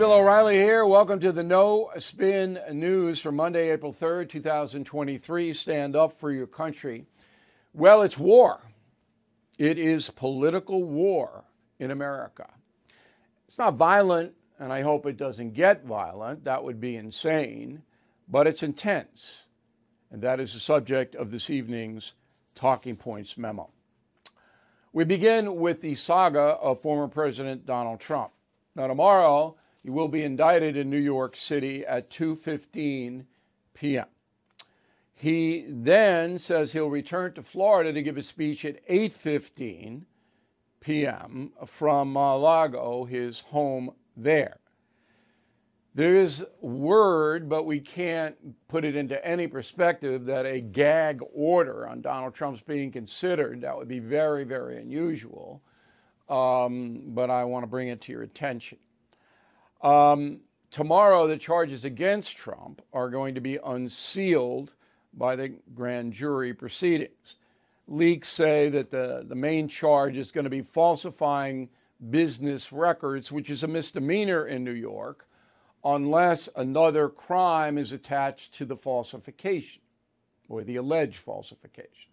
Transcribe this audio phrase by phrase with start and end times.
[0.00, 0.86] Bill O'Reilly here.
[0.86, 5.52] Welcome to the No Spin News for Monday, April 3rd, 2023.
[5.52, 7.04] Stand up for your country.
[7.74, 8.62] Well, it's war.
[9.58, 11.44] It is political war
[11.78, 12.48] in America.
[13.46, 16.44] It's not violent, and I hope it doesn't get violent.
[16.44, 17.82] That would be insane,
[18.26, 19.48] but it's intense.
[20.10, 22.14] And that is the subject of this evening's
[22.54, 23.68] Talking Points memo.
[24.94, 28.32] We begin with the saga of former President Donald Trump.
[28.74, 33.24] Now, tomorrow, he will be indicted in New York City at 2:15
[33.74, 34.06] p.m.
[35.14, 40.04] He then says he'll return to Florida to give a speech at 8:15
[40.80, 41.52] p.m.
[41.66, 44.60] from Mar-a-Lago, his home there.
[45.94, 48.36] There is word, but we can't
[48.68, 53.60] put it into any perspective, that a gag order on Donald Trump's being considered.
[53.62, 55.62] That would be very, very unusual.
[56.28, 58.78] Um, but I want to bring it to your attention.
[59.82, 64.72] Um, tomorrow, the charges against Trump are going to be unsealed
[65.14, 67.36] by the grand jury proceedings.
[67.88, 71.68] Leaks say that the, the main charge is going to be falsifying
[72.10, 75.26] business records, which is a misdemeanor in New York,
[75.84, 79.82] unless another crime is attached to the falsification
[80.48, 82.10] or the alleged falsification.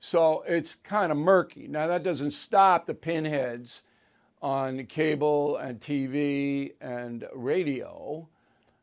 [0.00, 1.66] So it's kind of murky.
[1.68, 3.82] Now, that doesn't stop the pinheads
[4.40, 8.28] on cable and TV and radio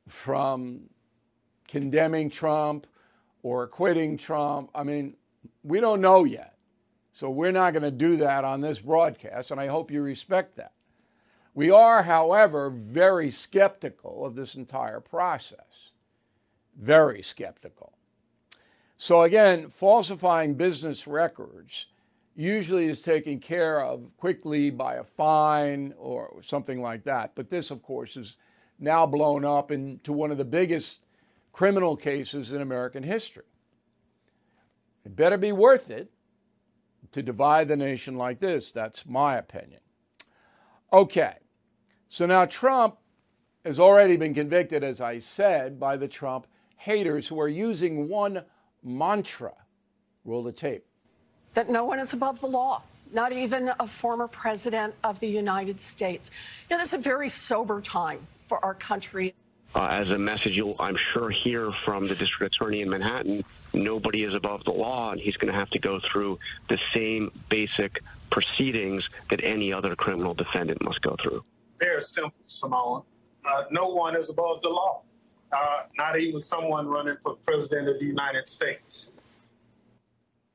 [0.08, 0.82] from
[1.68, 2.88] condemning Trump
[3.44, 4.70] or acquitting Trump.
[4.76, 5.16] I mean,
[5.64, 6.56] we don't know yet.
[7.14, 10.58] So we're not going to do that on this broadcast, and I hope you respect
[10.58, 10.74] that.
[11.54, 15.92] We are, however, very skeptical of this entire process.
[16.78, 17.94] Very skeptical.
[18.98, 21.88] So, again, falsifying business records
[22.36, 27.32] usually is taken care of quickly by a fine or something like that.
[27.34, 28.38] But this, of course, is
[28.78, 31.00] now blown up into one of the biggest
[31.54, 33.46] criminal cases in American history.
[35.06, 36.12] It better be worth it
[37.14, 38.72] to divide the nation like this.
[38.72, 39.80] That's my opinion.
[40.92, 41.36] Okay,
[42.10, 42.98] so now Trump
[43.64, 48.44] has already been convicted, as I said, by the Trump haters who are using one
[48.84, 49.54] mantra.
[50.26, 50.86] Roll the tape
[51.56, 55.80] that no one is above the law, not even a former president of the United
[55.80, 56.30] States.
[56.70, 59.34] You know, this is a very sober time for our country.
[59.74, 64.24] Uh, as a message you'll, I'm sure, hear from the district attorney in Manhattan, nobody
[64.24, 66.40] is above the law, and he's going to have to go through
[66.70, 68.02] the same basic
[68.32, 71.42] proceedings that any other criminal defendant must go through.
[71.80, 73.04] Very simple, Simone.
[73.46, 75.02] Uh, no one is above the law,
[75.52, 79.14] uh, not even someone running for president of the United States.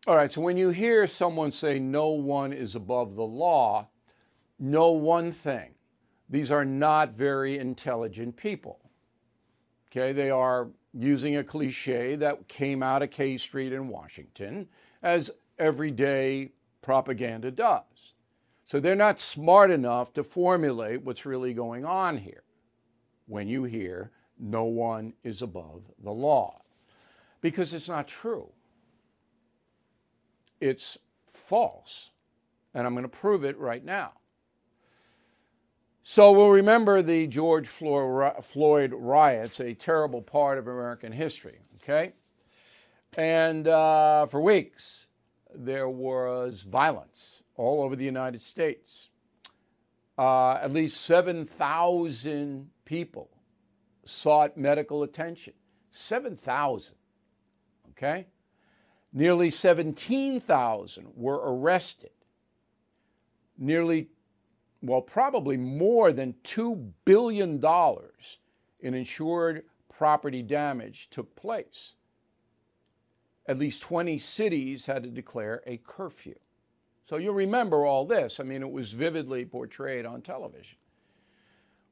[0.06, 3.88] All right, so when you hear someone say no one is above the law,
[4.58, 5.74] know one thing
[6.30, 8.78] these are not very intelligent people.
[9.90, 14.68] Okay, they are using a cliche that came out of K Street in Washington,
[15.02, 18.14] as everyday propaganda does.
[18.64, 22.44] So they're not smart enough to formulate what's really going on here
[23.26, 26.62] when you hear no one is above the law,
[27.42, 28.50] because it's not true
[30.60, 32.10] it's false.
[32.74, 34.12] And I'm going to prove it right now.
[36.02, 42.12] So we'll remember the George Floyd riots, a terrible part of American history, okay?
[43.16, 45.06] And uh, for weeks,
[45.54, 49.10] there was violence all over the United States.
[50.18, 53.30] Uh, at least 7,000 people
[54.04, 55.54] sought medical attention.
[55.92, 56.94] 7,000,
[57.90, 58.26] okay?
[59.12, 62.10] Nearly 17,000 were arrested.
[63.58, 64.08] Nearly,
[64.82, 67.62] well, probably more than $2 billion
[68.80, 71.94] in insured property damage took place.
[73.46, 76.36] At least 20 cities had to declare a curfew.
[77.08, 78.38] So you remember all this.
[78.38, 80.78] I mean, it was vividly portrayed on television.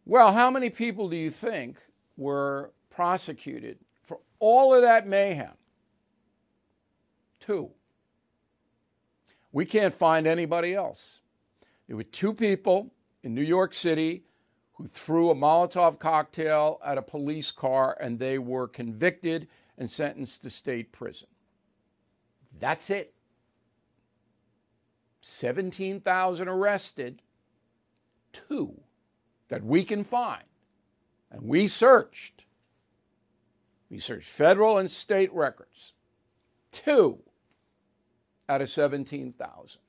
[0.06, 1.76] Well, how many people do you think
[2.16, 5.57] were prosecuted for all of that mayhem?
[7.48, 7.70] Two.
[9.52, 11.20] We can't find anybody else.
[11.86, 12.92] There were two people
[13.22, 14.24] in New York City
[14.74, 19.48] who threw a Molotov cocktail at a police car and they were convicted
[19.78, 21.28] and sentenced to state prison.
[22.60, 23.14] That's it.
[25.22, 27.22] 17,000 arrested,
[28.34, 28.78] two
[29.48, 30.44] that we can find.
[31.30, 32.44] And we searched.
[33.88, 35.94] We searched federal and state records.
[36.70, 37.20] Two
[38.48, 39.80] out of 17,000.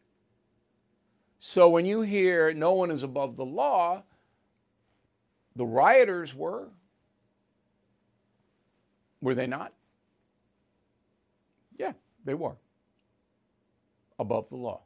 [1.40, 4.04] So when you hear no one is above the law,
[5.60, 6.70] The rioters were.
[9.22, 9.74] Were they not?
[11.78, 11.92] Yeah,
[12.24, 12.56] they were.
[14.18, 14.84] Above the law.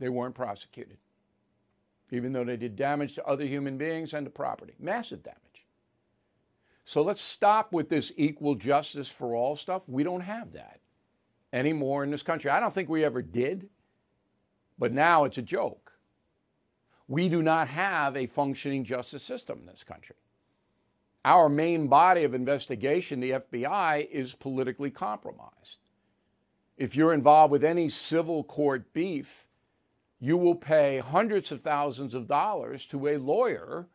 [0.00, 0.98] They weren't prosecuted,
[2.10, 4.74] even though they did damage to other human beings and to property.
[4.78, 5.40] Massive damage.
[6.84, 9.82] So let's stop with this equal justice for all stuff.
[9.86, 10.80] We don't have that
[11.54, 12.50] anymore in this country.
[12.50, 13.68] I don't think we ever did,
[14.78, 15.92] but now it's a joke.
[17.06, 20.16] We do not have a functioning justice system in this country.
[21.24, 25.78] Our main body of investigation, the FBI, is politically compromised.
[26.76, 29.46] If you're involved with any civil court beef,
[30.18, 33.86] you will pay hundreds of thousands of dollars to a lawyer,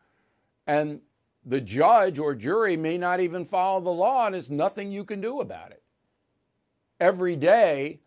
[0.65, 1.01] and
[1.45, 5.19] the judge or jury may not even follow the law, and there's nothing you can
[5.19, 5.83] do about it.
[7.00, 8.01] Every day,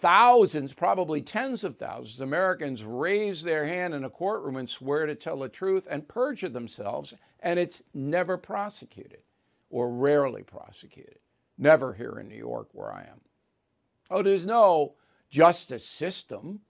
[0.00, 5.06] thousands, probably tens of thousands of Americans raise their hand in a courtroom and swear
[5.06, 9.20] to tell the truth and perjure themselves, and it's never prosecuted
[9.70, 11.18] or rarely prosecuted.
[11.58, 13.20] Never here in New York, where I am.
[14.10, 14.94] Oh, there's no
[15.30, 16.60] justice system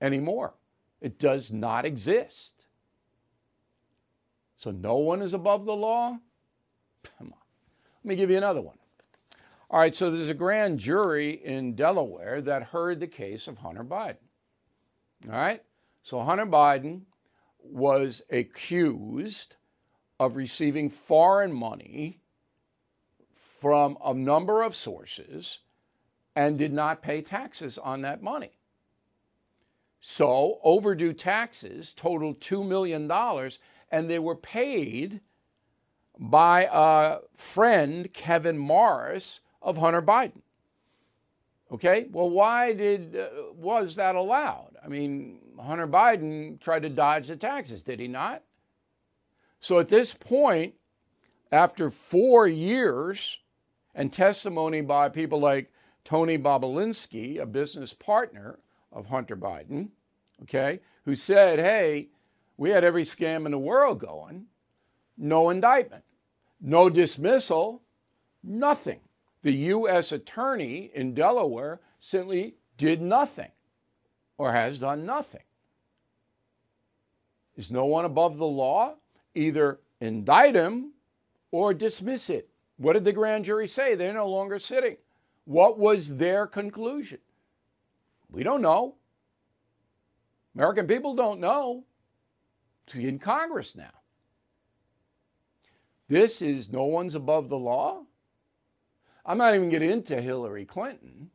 [0.00, 0.54] anymore.
[1.00, 2.66] It does not exist.
[4.56, 6.18] So no one is above the law?
[7.18, 7.38] Come on.
[8.04, 8.78] Let me give you another one.
[9.72, 13.82] All right, so there's a grand jury in Delaware that heard the case of Hunter
[13.82, 14.18] Biden.
[15.26, 15.62] All right,
[16.02, 17.04] so Hunter Biden
[17.58, 19.56] was accused
[20.20, 22.20] of receiving foreign money
[23.60, 25.60] from a number of sources
[26.36, 28.58] and did not pay taxes on that money.
[30.02, 33.10] So overdue taxes totaled $2 million,
[33.90, 35.22] and they were paid
[36.18, 40.42] by a friend, Kevin Morris, of Hunter Biden.
[41.70, 44.76] Okay, well, why did uh, was that allowed?
[44.84, 48.42] I mean, Hunter Biden tried to dodge the taxes, did he not?
[49.60, 50.74] So at this point,
[51.50, 53.38] after four years
[53.94, 55.72] and testimony by people like
[56.04, 58.58] Tony Bobulinski, a business partner
[58.90, 59.90] of Hunter Biden,
[60.42, 62.08] okay, who said, hey,
[62.58, 64.46] we had every scam in the world going,
[65.16, 66.04] no indictment,
[66.60, 67.82] no dismissal,
[68.42, 69.00] nothing
[69.42, 70.12] the U.S.
[70.12, 73.50] attorney in Delaware simply did nothing
[74.38, 75.42] or has done nothing.
[77.56, 78.94] Is no one above the law?
[79.34, 80.92] Either indict him
[81.50, 82.48] or dismiss it.
[82.76, 83.94] What did the grand jury say?
[83.94, 84.96] They're no longer sitting.
[85.44, 87.18] What was their conclusion?
[88.30, 88.96] We don't know.
[90.54, 91.84] American people don't know.
[92.86, 93.92] It's in Congress now.
[96.08, 98.02] This is no one's above the law.
[99.24, 101.30] I'm not even getting into Hillary Clinton,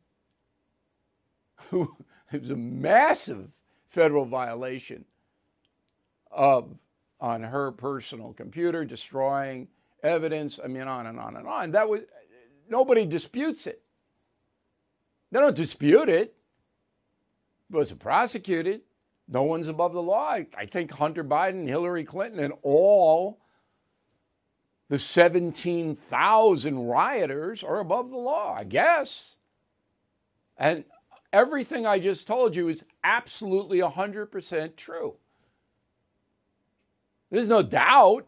[1.70, 1.96] who
[2.32, 3.48] was a massive
[3.88, 5.04] federal violation
[6.30, 6.76] of
[7.20, 9.66] on her personal computer, destroying
[10.02, 10.60] evidence.
[10.62, 11.70] I mean, on and on and on.
[11.72, 12.02] That was
[12.68, 13.82] nobody disputes it.
[15.32, 16.34] They don't dispute it.
[17.70, 18.82] It wasn't prosecuted.
[19.26, 20.30] No one's above the law.
[20.30, 23.40] I think Hunter Biden, Hillary Clinton, and all
[24.88, 29.36] the 17,000 rioters are above the law, I guess.
[30.56, 30.84] And
[31.32, 35.14] everything I just told you is absolutely 100% true.
[37.30, 38.26] There's no doubt.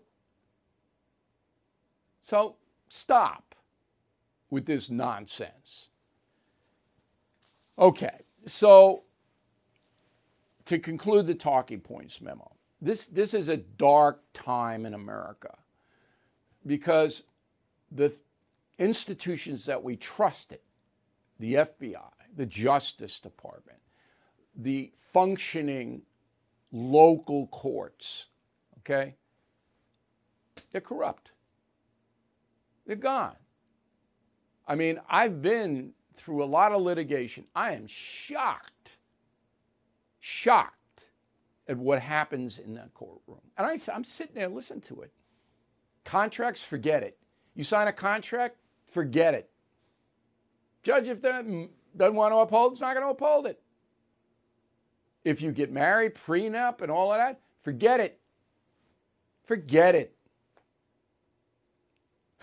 [2.23, 2.57] So
[2.89, 3.55] stop
[4.51, 5.89] with this nonsense.
[7.79, 9.05] Okay, so
[10.67, 12.53] to conclude the talking points memo,
[12.83, 15.57] this, this is a dark time in America
[16.67, 17.23] because
[17.93, 18.13] the
[18.79, 20.61] institutions that we trusted,
[21.39, 23.79] the FBI, the Justice Department,
[24.57, 26.03] the functioning
[26.73, 28.27] local courts,
[28.79, 29.15] okay,
[30.73, 31.31] they're corrupt.
[32.87, 33.37] They're gone.
[34.67, 37.45] I mean, I've been through a lot of litigation.
[37.55, 38.97] I am shocked,
[40.21, 41.07] shocked
[41.69, 43.41] at what happens in that courtroom.
[43.57, 45.13] And I, I'm sitting there listening to it.
[46.11, 47.17] Contracts, forget it.
[47.55, 48.57] You sign a contract,
[48.91, 49.49] forget it.
[50.83, 51.45] Judge, if that
[51.97, 53.63] doesn't want to uphold, it's not going to uphold it.
[55.23, 58.19] If you get married, prenup, and all of that, forget it.
[59.45, 60.17] Forget it.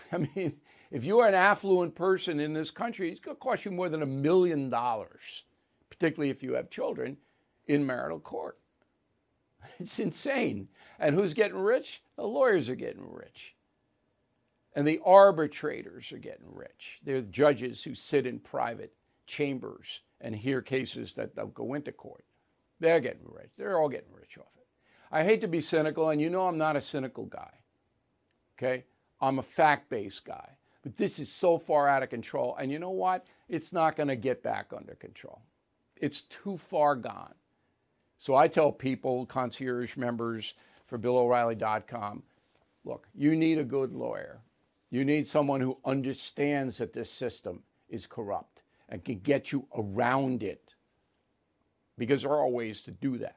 [0.12, 0.54] I mean,
[0.90, 3.90] if you are an affluent person in this country, it's going to cost you more
[3.90, 5.42] than a million dollars,
[5.90, 7.18] particularly if you have children,
[7.66, 8.58] in marital court.
[9.78, 10.68] It's insane.
[10.98, 12.02] And who's getting rich?
[12.16, 13.56] The lawyers are getting rich.
[14.78, 17.00] And the arbitrators are getting rich.
[17.02, 18.92] They're judges who sit in private
[19.26, 22.24] chambers and hear cases that don't go into court.
[22.78, 23.50] They're getting rich.
[23.58, 24.68] They're all getting rich off it.
[25.10, 27.50] I hate to be cynical, and you know I'm not a cynical guy.
[28.56, 28.84] Okay?
[29.20, 30.48] I'm a fact based guy.
[30.84, 32.54] But this is so far out of control.
[32.54, 33.26] And you know what?
[33.48, 35.42] It's not going to get back under control.
[35.96, 37.34] It's too far gone.
[38.16, 40.54] So I tell people, concierge members
[40.86, 42.22] for BillO'Reilly.com,
[42.84, 44.38] look, you need a good lawyer.
[44.90, 50.42] You need someone who understands that this system is corrupt and can get you around
[50.42, 50.74] it
[51.98, 53.36] because there are ways to do that.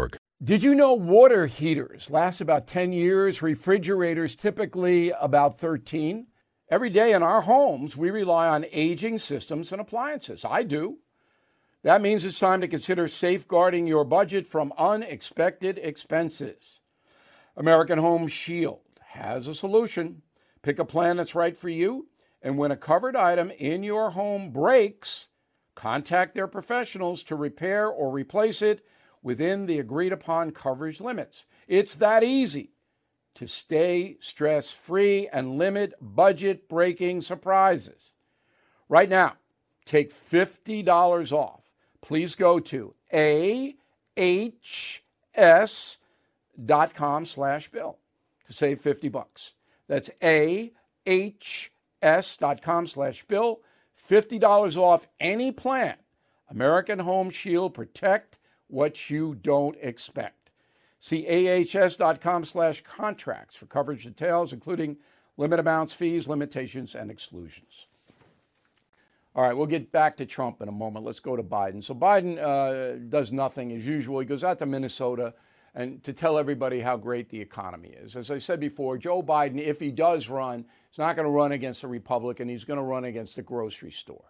[0.43, 6.25] Did you know water heaters last about 10 years, refrigerators typically about 13?
[6.67, 10.43] Every day in our homes, we rely on aging systems and appliances.
[10.43, 10.97] I do.
[11.83, 16.79] That means it's time to consider safeguarding your budget from unexpected expenses.
[17.55, 20.23] American Home Shield has a solution.
[20.63, 22.07] Pick a plan that's right for you,
[22.41, 25.29] and when a covered item in your home breaks,
[25.75, 28.83] contact their professionals to repair or replace it
[29.23, 31.45] within the agreed upon coverage limits.
[31.67, 32.71] It's that easy
[33.35, 38.13] to stay stress free and limit budget breaking surprises.
[38.89, 39.35] Right now,
[39.85, 41.61] take $50 off.
[42.01, 43.65] Please go to ahs.com
[47.25, 47.97] slash bill
[48.45, 49.53] to save 50 bucks.
[49.87, 51.37] That's ahs.com
[52.87, 53.61] slash bill.
[54.09, 55.95] $50 off any plan.
[56.49, 58.37] American Home Shield Protect
[58.71, 60.49] what you don't expect.
[60.99, 64.97] See ahs.com slash contracts for coverage details, including
[65.37, 67.87] limit amounts, fees, limitations, and exclusions.
[69.35, 71.05] All right, we'll get back to Trump in a moment.
[71.05, 71.83] Let's go to Biden.
[71.83, 74.19] So Biden uh, does nothing as usual.
[74.19, 75.33] He goes out to Minnesota
[75.73, 78.15] and to tell everybody how great the economy is.
[78.15, 81.53] As I said before, Joe Biden, if he does run, is not going to run
[81.53, 82.49] against a Republican.
[82.49, 84.25] He's going to run against the grocery store.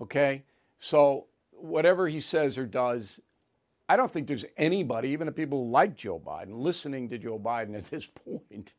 [0.00, 0.42] Okay?
[0.80, 3.20] So whatever he says or does
[3.88, 7.38] I don't think there's anybody, even the people who like Joe Biden, listening to Joe
[7.38, 8.74] Biden at this point.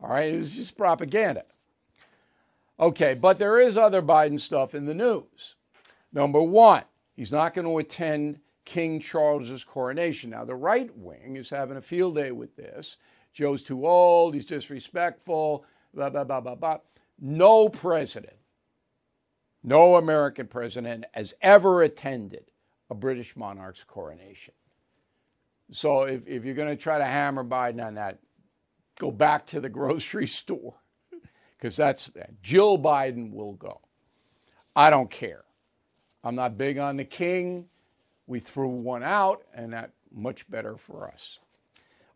[0.00, 1.44] All right, it's just propaganda.
[2.78, 5.54] Okay, but there is other Biden stuff in the news.
[6.12, 6.84] Number one,
[7.14, 10.30] he's not going to attend King Charles's coronation.
[10.30, 12.96] Now, the right wing is having a field day with this.
[13.32, 16.78] Joe's too old, he's disrespectful, blah, blah, blah, blah, blah.
[17.20, 18.36] No president,
[19.62, 22.50] no American president has ever attended
[22.90, 24.54] a British monarch's coronation.
[25.72, 28.18] So if, if you're going to try to hammer Biden on that,
[28.98, 30.74] go back to the grocery store
[31.56, 32.10] because that's
[32.42, 33.80] Jill Biden will go.
[34.74, 35.44] I don't care.
[36.22, 37.66] I'm not big on the king.
[38.26, 41.38] We threw one out, and that much better for us.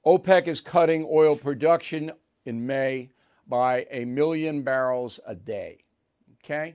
[0.05, 2.11] OPEC is cutting oil production
[2.45, 3.11] in May
[3.47, 5.85] by a million barrels a day.
[6.43, 6.75] Okay?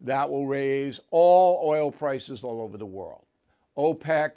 [0.00, 3.23] That will raise all oil prices all over the world.
[3.76, 4.36] OPEC,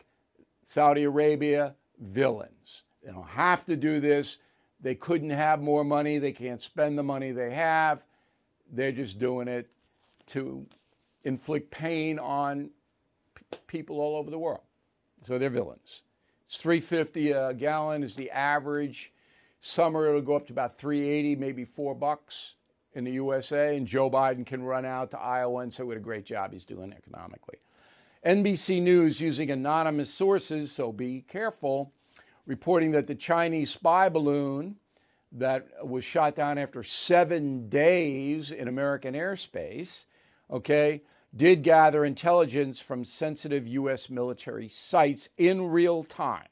[0.65, 2.83] Saudi Arabia, villains.
[3.03, 4.37] They don't have to do this.
[4.81, 6.17] They couldn't have more money.
[6.19, 8.03] They can't spend the money they have.
[8.71, 9.69] They're just doing it
[10.27, 10.65] to
[11.23, 12.69] inflict pain on
[13.35, 14.61] p- people all over the world.
[15.23, 16.03] So they're villains.
[16.45, 19.11] It's 350 a gallon is the average.
[19.61, 22.53] Summer it'll go up to about 380, maybe 4 bucks
[22.93, 26.01] in the USA and Joe Biden can run out to Iowa and say what a
[26.01, 27.59] great job he's doing economically.
[28.27, 31.93] NBC News, using anonymous sources, so be careful,
[32.45, 34.75] reporting that the Chinese spy balloon
[35.31, 40.03] that was shot down after seven days in American airspace,
[40.51, 41.03] okay,
[41.37, 44.09] did gather intelligence from sensitive U.S.
[44.09, 46.49] military sites in real time.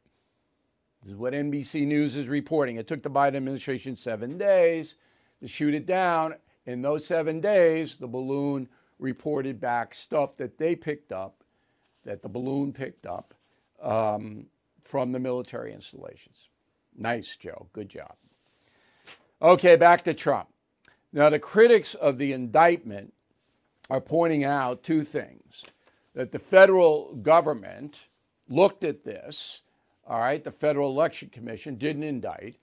[1.03, 2.77] This is what NBC News is reporting.
[2.77, 4.95] It took the Biden administration seven days
[5.41, 6.35] to shoot it down.
[6.67, 11.41] In those seven days, the balloon reported back stuff that they picked up
[12.05, 13.33] that the balloon picked up
[13.81, 14.45] um,
[14.83, 16.49] from the military installations.
[16.97, 17.67] Nice, Joe.
[17.73, 18.13] Good job.
[19.41, 20.47] Okay, back to Trump.
[21.11, 23.13] Now, the critics of the indictment
[23.89, 25.63] are pointing out two things
[26.13, 28.05] that the federal government
[28.47, 29.61] looked at this,
[30.07, 32.57] all right, the Federal Election Commission didn't indict,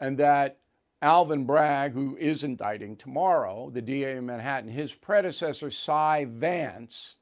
[0.00, 0.58] and that
[1.00, 7.16] Alvin Bragg, who is indicting tomorrow, the DA in Manhattan, his predecessor, Cy Vance,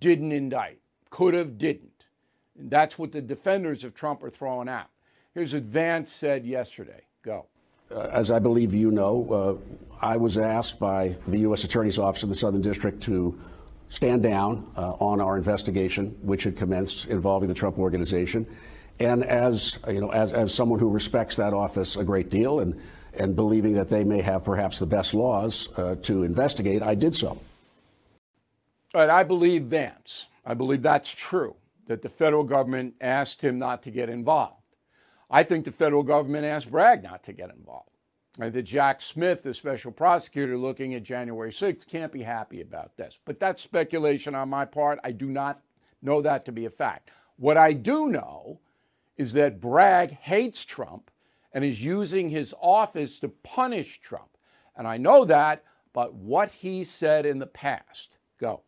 [0.00, 0.80] didn't indict,
[1.10, 2.06] could have, didn't.
[2.58, 4.88] And that's what the defenders of Trump are throwing out.
[5.34, 7.02] Here's what Vance said yesterday.
[7.22, 7.46] Go.
[7.90, 11.64] Uh, as I believe you know, uh, I was asked by the U.S.
[11.64, 13.38] Attorney's Office in the Southern District to
[13.88, 18.46] stand down uh, on our investigation, which had commenced involving the Trump Organization.
[19.00, 22.80] And as you know, as, as someone who respects that office a great deal, and
[23.14, 27.14] and believing that they may have perhaps the best laws uh, to investigate, I did
[27.14, 27.40] so.
[28.94, 30.26] Right, I believe Vance.
[30.46, 31.56] I believe that's true.
[31.86, 34.54] That the federal government asked him not to get involved.
[35.30, 37.90] I think the federal government asked Bragg not to get involved.
[38.38, 42.96] And that Jack Smith, the special prosecutor looking at January 6th, can't be happy about
[42.96, 43.18] this.
[43.24, 45.00] But that's speculation on my part.
[45.02, 45.60] I do not
[46.02, 47.10] know that to be a fact.
[47.36, 48.60] What I do know
[49.16, 51.10] is that Bragg hates Trump
[51.52, 54.36] and is using his office to punish Trump.
[54.76, 58.18] And I know that, but what he said in the past.
[58.40, 58.62] Go.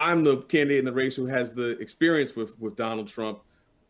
[0.00, 3.40] I'm the candidate in the race who has the experience with, with Donald Trump.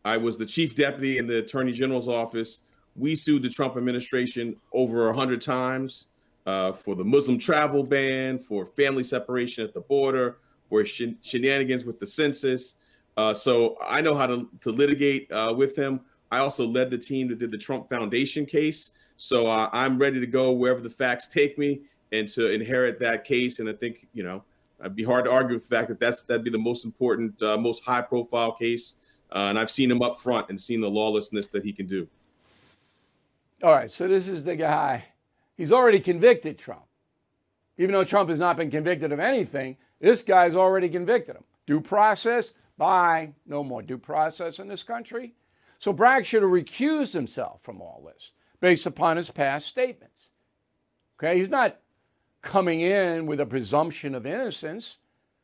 [0.05, 2.59] I was the chief deputy in the attorney general's office.
[2.95, 6.07] We sued the Trump administration over a 100 times
[6.45, 11.85] uh, for the Muslim travel ban, for family separation at the border, for shen- shenanigans
[11.85, 12.75] with the census.
[13.15, 16.01] Uh, so I know how to, to litigate uh, with him.
[16.31, 18.91] I also led the team that did the Trump Foundation case.
[19.17, 21.81] So I'm ready to go wherever the facts take me
[22.11, 23.59] and to inherit that case.
[23.59, 24.43] And I think, you know,
[24.83, 27.41] it'd be hard to argue with the fact that that's that'd be the most important,
[27.41, 28.95] uh, most high profile case.
[29.31, 32.07] Uh, and I've seen him up front and seen the lawlessness that he can do.
[33.63, 33.91] All right.
[33.91, 35.05] So this is the guy.
[35.55, 36.83] He's already convicted Trump.
[37.77, 41.43] Even though Trump has not been convicted of anything, this guy's already convicted him.
[41.65, 43.33] Due process, Bye.
[43.45, 45.33] No more due process in this country.
[45.79, 50.29] So Bragg should have recused himself from all this based upon his past statements.
[51.17, 51.79] Okay, he's not
[52.43, 54.97] coming in with a presumption of innocence.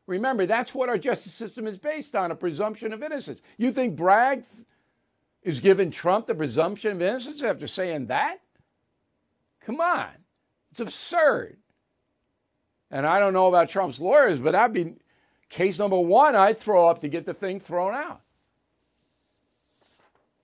[0.05, 3.41] Remember, that's what our justice system is based on a presumption of innocence.
[3.57, 4.43] You think Bragg
[5.41, 8.37] is giving Trump the presumption of innocence after saying that?
[9.65, 10.09] Come on.
[10.71, 11.57] It's absurd.
[12.91, 14.95] And I don't know about Trump's lawyers, but I'd be
[15.49, 18.21] Case number one, I'd throw up to get the thing thrown out.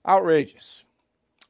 [0.05, 0.83] Outrageous.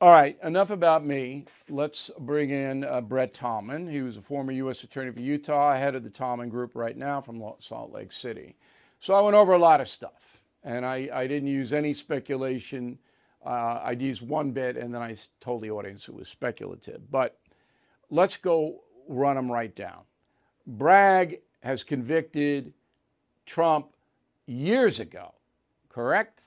[0.05, 1.45] All right, enough about me.
[1.67, 3.89] Let's bring in uh, Brett Tolman.
[3.89, 4.83] He was a former U.S.
[4.83, 8.55] Attorney for Utah, head of the Tolman Group right now from Salt Lake City.
[8.99, 12.99] So I went over a lot of stuff, and I, I didn't use any speculation.
[13.43, 17.01] Uh, I used one bit, and then I told the audience it was speculative.
[17.09, 17.39] But
[18.11, 20.01] let's go run them right down.
[20.67, 22.75] Bragg has convicted
[23.47, 23.87] Trump
[24.45, 25.33] years ago,
[25.89, 26.41] correct?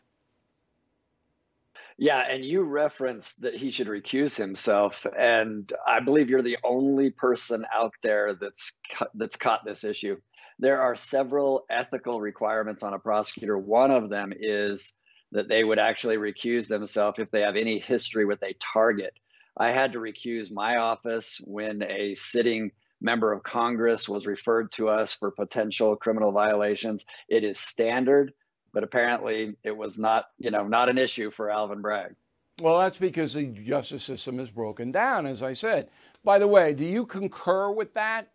[2.01, 7.11] Yeah, and you referenced that he should recuse himself, and I believe you're the only
[7.11, 8.79] person out there that's
[9.15, 10.17] that's caught this issue.
[10.61, 13.59] There are several ethical requirements on a prosecutor.
[13.59, 14.95] One of them is
[15.33, 19.15] that they would actually recuse themselves if they have any history with a target.
[19.57, 24.89] I had to recuse my office when a sitting member of Congress was referred to
[24.89, 27.07] us for potential criminal violations.
[27.29, 28.33] It is standard,
[28.73, 32.15] but apparently it was not, you know, not an issue for Alvin Bragg.
[32.61, 35.91] Well, that's because the justice system is broken down, as I said.
[36.25, 38.33] By the way, do you concur with that?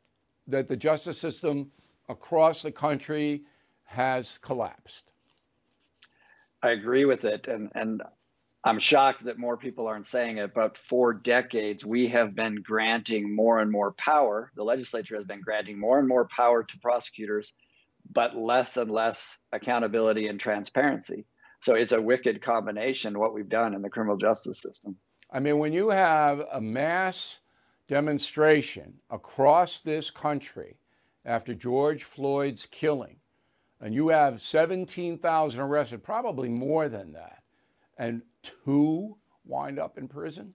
[0.48, 1.72] That the justice system
[2.10, 3.44] across the country
[3.84, 5.12] has collapsed?
[6.62, 7.48] I agree with it.
[7.48, 8.02] And, and
[8.64, 13.36] I'm shocked that more people aren't saying it, but for decades, we have been granting
[13.36, 14.52] more and more power.
[14.56, 17.54] The legislature has been granting more and more power to prosecutors,
[18.12, 21.26] but less and less accountability and transparency.
[21.62, 24.98] So it's a wicked combination, what we've done in the criminal justice system.
[25.32, 27.40] I mean, when you have a mass
[27.88, 30.78] demonstration across this country
[31.26, 33.18] after George Floyd's killing,
[33.80, 37.44] and you have 17,000 arrested, probably more than that
[37.98, 40.54] and two wind up in prison.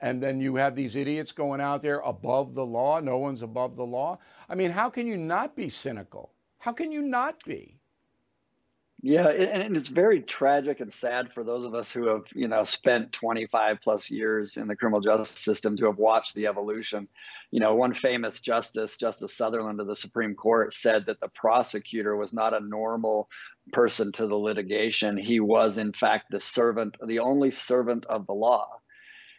[0.00, 3.00] And then you have these idiots going out there above the law.
[3.00, 4.18] No one's above the law.
[4.48, 6.32] I mean, how can you not be cynical?
[6.58, 7.78] How can you not be?
[9.00, 12.64] Yeah, and it's very tragic and sad for those of us who have, you know,
[12.64, 17.06] spent 25 plus years in the criminal justice system to have watched the evolution.
[17.52, 22.16] You know, one famous justice, Justice Sutherland of the Supreme Court, said that the prosecutor
[22.16, 23.28] was not a normal
[23.72, 25.16] person to the litigation.
[25.16, 28.77] He was, in fact, the servant, the only servant of the law.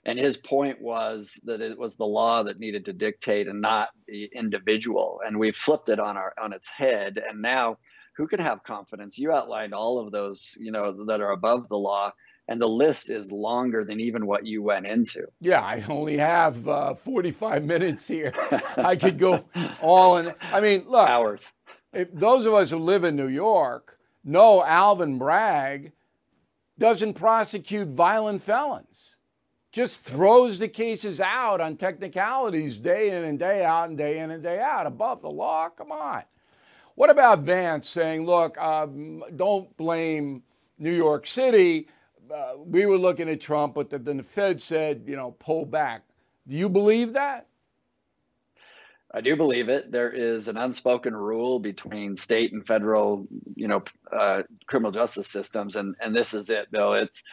[0.10, 3.90] And his point was that it was the law that needed to dictate and not
[4.08, 5.22] the individual.
[5.24, 7.22] And we flipped it on our on its head.
[7.24, 7.78] And now
[8.16, 9.20] who can have confidence?
[9.20, 12.12] You outlined all of those, you know, that are above the law,
[12.48, 15.28] and the list is longer than even what you went into.
[15.42, 18.34] Yeah, I only have uh, 45 minutes here.
[18.78, 19.46] I could go
[19.80, 20.34] all in.
[20.42, 21.52] I mean, look, hours.
[21.94, 25.92] If those of us who live in New York know Alvin Bragg
[26.80, 29.18] doesn't prosecute violent felons,
[29.72, 34.32] just throws the cases out on technicalities day in and day out and day in
[34.32, 35.70] and day out above the law.
[35.70, 36.24] Come on.
[36.96, 40.44] What about Vance saying, look, um, don't blame
[40.80, 41.88] New York City?
[42.34, 46.04] Uh, we were looking at Trump, but then the Fed said, you know, pull back.
[46.48, 47.48] Do you believe that?
[49.12, 49.92] I do believe it.
[49.92, 55.76] There is an unspoken rule between state and federal, you know, uh, criminal justice systems,
[55.76, 56.94] and and this is it, Bill.
[56.94, 57.24] It's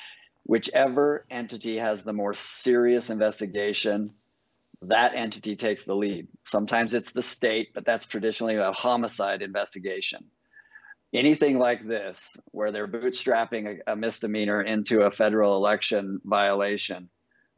[0.46, 4.12] whichever entity has the more serious investigation
[4.82, 6.28] that entity takes the lead.
[6.46, 10.24] Sometimes it's the state, but that's traditionally a homicide investigation.
[11.12, 17.08] Anything like this, where they're bootstrapping a, a misdemeanor into a federal election violation,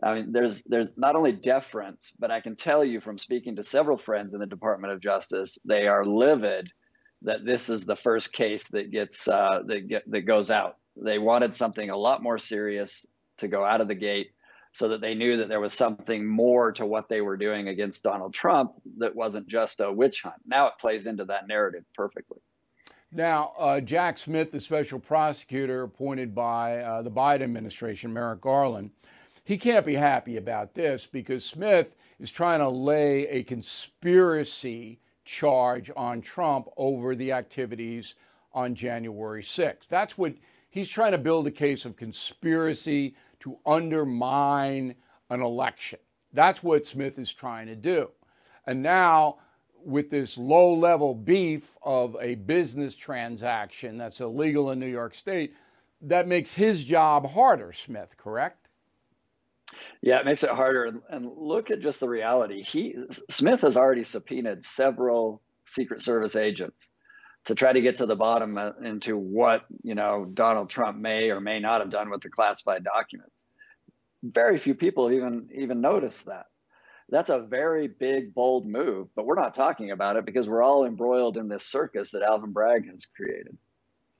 [0.02, 3.64] I mean, there's there's not only deference, but I can tell you from speaking to
[3.64, 6.70] several friends in the Department of Justice, they are livid
[7.22, 10.76] that this is the first case that gets uh, that get, that goes out.
[11.00, 13.06] They wanted something a lot more serious
[13.38, 14.30] to go out of the gate
[14.72, 18.02] so that they knew that there was something more to what they were doing against
[18.02, 20.36] Donald Trump that wasn't just a witch hunt.
[20.46, 22.38] Now it plays into that narrative perfectly.
[23.10, 28.90] Now, uh, Jack Smith, the special prosecutor appointed by uh, the Biden administration, Merrick Garland,
[29.44, 35.90] he can't be happy about this because Smith is trying to lay a conspiracy charge
[35.96, 38.14] on Trump over the activities
[38.52, 39.88] on January 6th.
[39.88, 40.34] That's what
[40.68, 44.94] he's trying to build a case of conspiracy to undermine
[45.30, 45.98] an election.
[46.32, 48.10] That's what Smith is trying to do.
[48.66, 49.38] And now,
[49.84, 55.54] with this low level beef of a business transaction that's illegal in New York State,
[56.02, 58.68] that makes his job harder, Smith, correct?
[60.00, 61.00] Yeah, it makes it harder.
[61.08, 62.62] And look at just the reality.
[62.62, 62.96] He
[63.30, 66.90] Smith has already subpoenaed several Secret Service agents
[67.48, 71.30] to try to get to the bottom uh, into what you know Donald Trump may
[71.30, 73.46] or may not have done with the classified documents.
[74.22, 76.44] Very few people even even noticed that.
[77.08, 80.84] That's a very big, bold move, but we're not talking about it because we're all
[80.84, 83.56] embroiled in this circus that Alvin Bragg has created.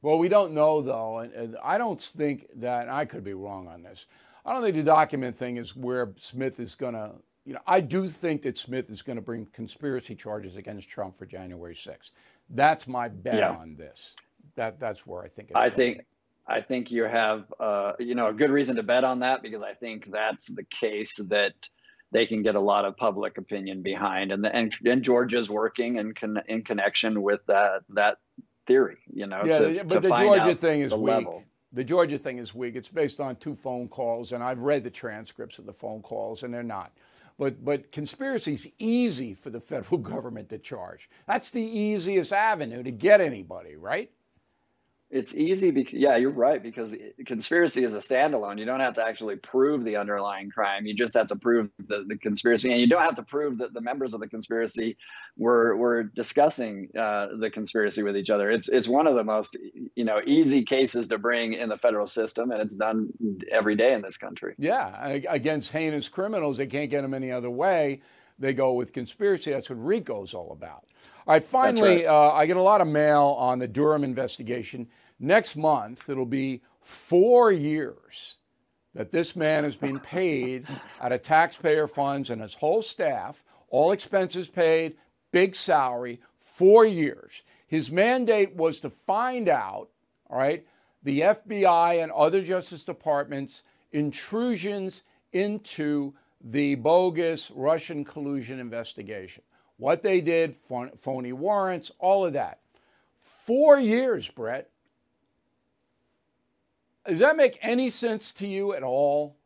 [0.00, 3.68] Well, we don't know though, and, and I don't think that I could be wrong
[3.68, 4.06] on this.
[4.46, 7.12] I don't think the document thing is where Smith is going to.
[7.44, 11.18] You know, I do think that Smith is going to bring conspiracy charges against Trump
[11.18, 12.10] for January 6th.
[12.50, 13.50] That's my bet yeah.
[13.50, 14.14] on this.
[14.56, 15.50] That that's where I think.
[15.54, 16.00] I think.
[16.50, 19.62] I think you have, uh, you know, a good reason to bet on that because
[19.62, 21.52] I think that's the case that
[22.10, 25.96] they can get a lot of public opinion behind, and the, and, and Georgia's working
[25.96, 28.16] in con, in connection with that that
[28.66, 28.96] theory.
[29.12, 31.02] You know, yeah, to, but to the Georgia thing is weak.
[31.02, 31.44] Level.
[31.74, 32.76] The Georgia thing is weak.
[32.76, 36.44] It's based on two phone calls, and I've read the transcripts of the phone calls,
[36.44, 36.92] and they're not.
[37.38, 41.08] But but conspiracy is easy for the federal government to charge.
[41.26, 44.10] That's the easiest avenue to get anybody, right?
[45.10, 46.94] It's easy because yeah, you're right because
[47.24, 48.58] conspiracy is a standalone.
[48.58, 50.84] You don't have to actually prove the underlying crime.
[50.84, 53.72] You just have to prove the, the conspiracy, and you don't have to prove that
[53.72, 54.98] the members of the conspiracy
[55.38, 58.50] were were discussing uh, the conspiracy with each other.
[58.50, 59.56] It's it's one of the most
[59.94, 63.08] you know easy cases to bring in the federal system, and it's done
[63.50, 64.56] every day in this country.
[64.58, 68.02] Yeah, against heinous criminals, they can't get them any other way.
[68.38, 69.52] They go with conspiracy.
[69.52, 70.84] That's what RICO's all about.
[71.28, 72.06] All right, finally, right.
[72.06, 74.88] Uh, I get a lot of mail on the Durham investigation.
[75.20, 78.36] Next month, it'll be four years
[78.94, 80.66] that this man has been paid
[81.02, 84.96] out of taxpayer funds and his whole staff, all expenses paid,
[85.30, 87.42] big salary, four years.
[87.66, 89.90] His mandate was to find out,
[90.30, 90.66] all right,
[91.02, 95.02] the FBI and other Justice Departments intrusions
[95.34, 99.42] into the bogus Russian collusion investigation
[99.78, 100.56] what they did,
[101.00, 102.58] phony warrants, all of that.
[103.46, 104.68] Four years, Brett.
[107.06, 109.36] Does that make any sense to you at all?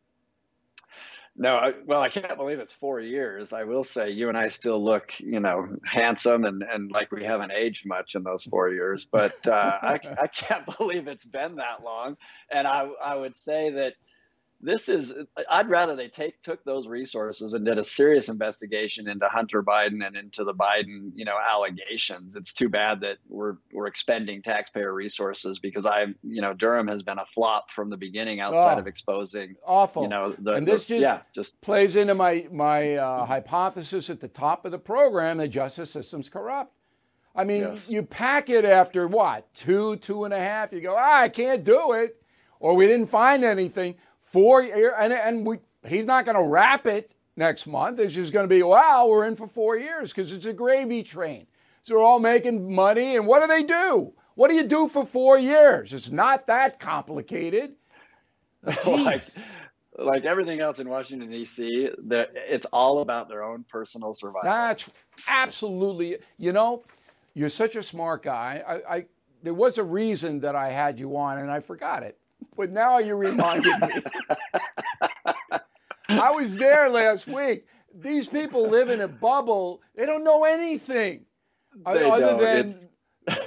[1.34, 3.52] No, well, I can't believe it's four years.
[3.54, 7.24] I will say, you and I still look, you know, handsome and, and like we
[7.24, 9.06] haven't aged much in those four years.
[9.06, 12.18] But uh, I, I can't believe it's been that long.
[12.50, 13.94] And I, I would say that
[14.62, 15.12] this is
[15.50, 20.06] i'd rather they take took those resources and did a serious investigation into hunter biden
[20.06, 22.36] and into the biden you know allegations.
[22.36, 27.02] It's too bad that we're we're expending taxpayer resources because i you know durham has
[27.02, 30.02] been a flop from the beginning outside oh, of exposing awful.
[30.02, 34.10] you know the, and this the, just yeah just plays into my my uh, hypothesis
[34.10, 36.72] at the top of the program the justice system's corrupt.
[37.34, 37.88] I mean yes.
[37.88, 39.52] you pack it after what?
[39.54, 42.16] Two two and a half you go ah, i can't do it
[42.60, 43.96] or we didn't find anything
[44.32, 47.98] four year, and and we he's not going to wrap it next month.
[47.98, 51.02] It's just going to be wow, we're in for four years because it's a gravy
[51.02, 51.46] train.
[51.84, 54.12] So we're all making money, and what do they do?
[54.34, 55.92] What do you do for four years?
[55.92, 57.74] It's not that complicated.
[58.86, 59.22] like,
[59.98, 64.48] like everything else in Washington D.C., it's all about their own personal survival.
[64.48, 64.88] That's
[65.28, 66.18] absolutely.
[66.38, 66.84] You know,
[67.34, 68.62] you're such a smart guy.
[68.66, 69.06] I, I
[69.42, 72.16] there was a reason that I had you on, and I forgot it
[72.56, 74.02] but now you reminded me.
[76.08, 77.66] I was there last week.
[77.94, 79.82] These people live in a bubble.
[79.94, 81.24] They don't know anything
[81.84, 82.40] they other don't.
[82.40, 82.88] than it's...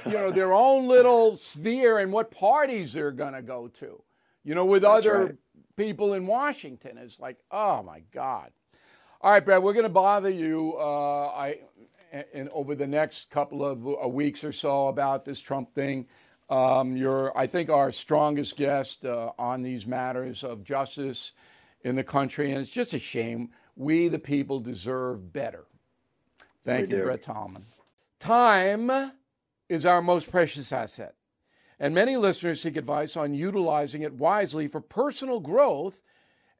[0.06, 4.02] you know their own little sphere and what parties they're going to go to.
[4.44, 5.36] You know, with That's other right.
[5.76, 8.52] people in Washington, it's like, oh my God.
[9.22, 10.76] All right, Brad, we're going to bother you.
[10.78, 11.60] Uh, I
[12.34, 16.08] in over the next couple of uh, weeks or so about this Trump thing.
[16.50, 21.32] Um, you're, I think, our strongest guest uh, on these matters of justice
[21.82, 23.50] in the country, and it's just a shame.
[23.76, 25.66] We, the people, deserve better.
[26.64, 27.06] Thank we you, do.
[27.06, 27.64] Brett Tolman.
[28.20, 29.12] Time
[29.70, 31.16] is our most precious asset,
[31.80, 36.02] and many listeners seek advice on utilizing it wisely for personal growth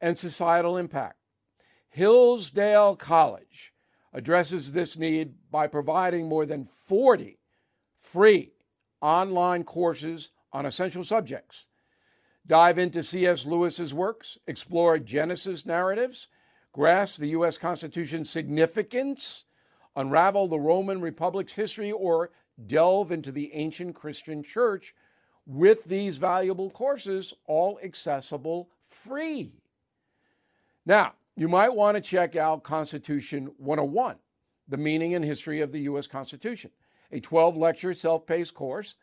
[0.02, 1.18] and societal impact.
[1.90, 3.74] Hillsdale College
[4.14, 7.38] addresses this need by providing more than 40
[8.00, 8.52] free
[9.06, 11.68] online courses on essential subjects.
[12.48, 13.46] Dive into C.S.
[13.46, 16.28] Lewis's works, explore Genesis narratives,
[16.74, 17.60] grasp the U.S.
[17.60, 19.44] Constitution's significance,
[19.96, 22.32] unravel the Roman Republic's history, or
[22.66, 24.96] delve into the ancient Christian church
[25.46, 29.54] with these valuable courses, all accessible free.
[30.84, 34.16] Now, you might want to check out Constitution 101,
[34.68, 36.08] the meaning and history of the U.S.
[36.08, 36.72] Constitution
[37.16, 38.98] a 12 lecture self paced course.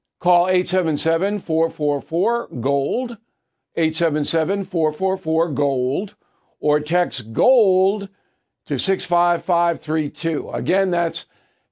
[0.21, 3.17] Call 877 444 GOLD,
[3.75, 6.15] 877 444 GOLD,
[6.59, 8.07] or text GOLD
[8.67, 10.51] to 65532.
[10.51, 11.25] Again, that's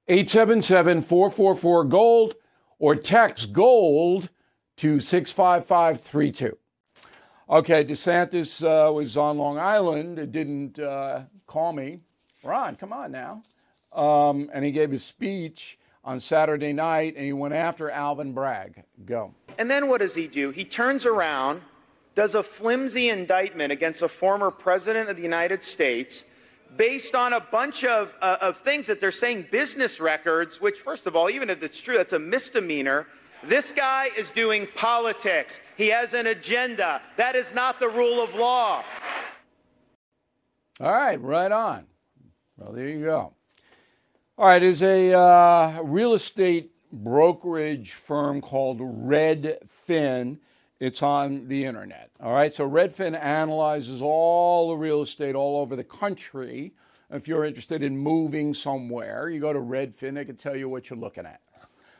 [0.07, 2.35] 877 444 GOLD,
[2.79, 4.29] or text GOLD
[4.77, 6.57] to 65532.
[7.51, 10.17] Okay, DeSantis uh, was on Long Island.
[10.17, 11.99] It didn't uh, call me.
[12.43, 13.43] Ron, come on now.
[13.93, 15.78] Um, and he gave his speech
[16.09, 18.83] on Saturday night and he went after Alvin Bragg.
[19.05, 19.31] Go.
[19.59, 20.49] And then what does he do?
[20.49, 21.61] He turns around,
[22.15, 26.23] does a flimsy indictment against a former president of the United States
[26.75, 31.05] based on a bunch of, uh, of things that they're saying business records, which, first
[31.05, 33.05] of all, even if it's true, that's a misdemeanor.
[33.43, 35.59] This guy is doing politics.
[35.77, 37.03] He has an agenda.
[37.17, 38.83] That is not the rule of law.
[40.79, 41.85] All right, right on.
[42.57, 43.33] Well, there you go.
[44.39, 50.37] All right, there's a uh, real estate brokerage firm called Redfin.
[50.79, 52.09] It's on the internet.
[52.21, 56.71] All right, so Redfin analyzes all the real estate all over the country.
[57.11, 60.89] If you're interested in moving somewhere, you go to Redfin, they can tell you what
[60.89, 61.41] you're looking at.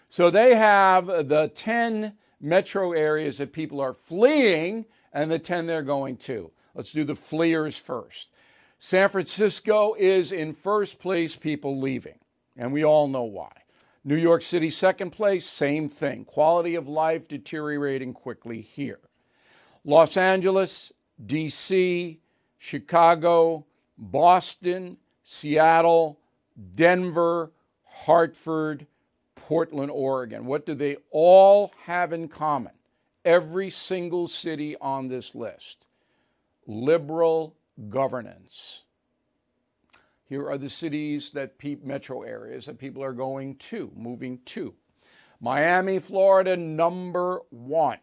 [0.07, 5.83] So they have the 10 metro areas that people are fleeing and the 10 they're
[5.83, 6.51] going to.
[6.73, 8.29] Let's do the fleers first.
[8.79, 12.15] San Francisco is in first place, people leaving,
[12.59, 13.51] and we all know why.
[14.03, 16.25] New York City, second place, same thing.
[16.25, 18.99] Quality of life deteriorating quickly here.
[19.85, 20.91] Los Angeles,
[21.25, 22.17] DC,
[22.57, 23.65] Chicago,
[23.97, 26.19] Boston, Seattle,
[26.75, 27.51] Denver,
[27.85, 28.85] Hartford,
[29.35, 30.45] Portland, Oregon.
[30.45, 32.73] What do they all have in common?
[33.23, 35.87] Every single city on this list
[36.67, 37.55] liberal
[37.89, 38.81] governance.
[40.29, 44.75] Here are the cities that pe- metro areas that people are going to, moving to.
[45.41, 47.97] Miami, Florida, number one.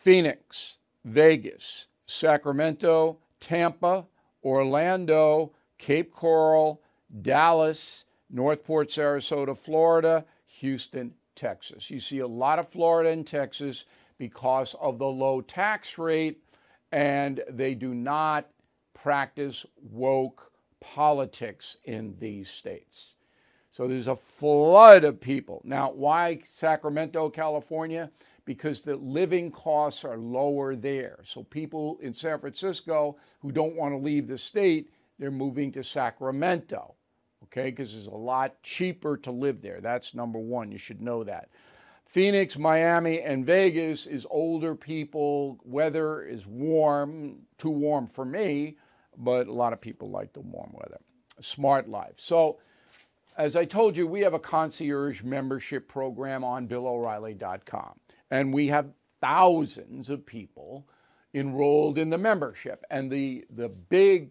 [0.00, 4.06] Phoenix, Vegas, Sacramento, Tampa,
[4.42, 6.80] Orlando, Cape Coral,
[7.20, 11.90] Dallas, Northport, Sarasota, Florida, Houston, Texas.
[11.90, 13.84] You see a lot of Florida and Texas
[14.16, 16.42] because of the low tax rate,
[16.90, 18.48] and they do not
[18.94, 20.50] practice woke
[20.94, 23.16] politics in these states.
[23.70, 25.60] So there's a flood of people.
[25.64, 28.10] Now, why Sacramento, California?
[28.44, 31.20] Because the living costs are lower there.
[31.24, 35.82] So people in San Francisco who don't want to leave the state, they're moving to
[35.82, 36.94] Sacramento,
[37.44, 37.70] okay?
[37.70, 39.80] Because it's a lot cheaper to live there.
[39.80, 40.70] That's number one.
[40.70, 41.48] You should know that.
[42.06, 45.58] Phoenix, Miami, and Vegas is older people.
[45.64, 48.76] Weather is warm, too warm for me,
[49.18, 51.00] but a lot of people like the warm weather.
[51.40, 52.14] Smart life.
[52.16, 52.58] So,
[53.36, 57.98] as I told you, we have a concierge membership program on BillO'Reilly.com,
[58.30, 58.86] and we have
[59.20, 60.86] thousands of people
[61.34, 62.84] enrolled in the membership.
[62.90, 64.30] And the, the big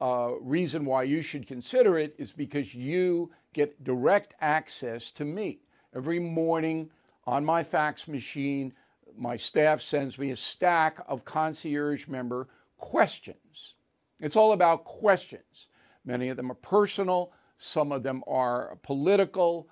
[0.00, 5.60] uh, reason why you should consider it is because you get direct access to me.
[5.94, 6.90] Every morning
[7.24, 8.74] on my fax machine,
[9.16, 13.75] my staff sends me a stack of concierge member questions.
[14.20, 15.66] It's all about questions.
[16.04, 19.68] Many of them are personal, some of them are political,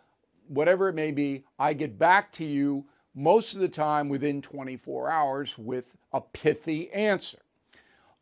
[0.49, 1.45] whatever it may be.
[1.59, 6.91] I get back to you most of the time within 24 hours with a pithy
[6.93, 7.39] answer.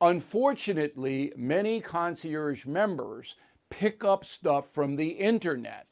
[0.01, 3.37] Unfortunately, many concierge members
[3.71, 5.87] pick up stuff from the internet